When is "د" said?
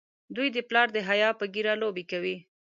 0.55-0.57, 0.93-0.97